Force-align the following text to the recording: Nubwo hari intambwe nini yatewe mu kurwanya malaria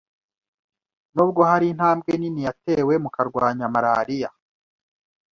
Nubwo 1.13 1.41
hari 1.49 1.65
intambwe 1.69 2.11
nini 2.21 2.41
yatewe 2.47 2.93
mu 3.03 3.09
kurwanya 3.15 3.65
malaria 3.73 4.29